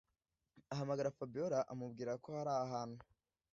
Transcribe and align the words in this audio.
ahamagara 0.73 1.15
Fabiora 1.17 1.59
amubwira 1.71 2.11
ko 2.23 2.27
hari 2.37 2.51
ahantu 2.65 3.03